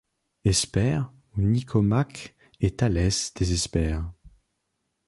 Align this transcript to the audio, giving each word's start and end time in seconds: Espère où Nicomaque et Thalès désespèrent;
Espère 0.45 1.13
où 1.37 1.43
Nicomaque 1.43 2.35
et 2.59 2.75
Thalès 2.75 3.35
désespèrent; 3.35 4.11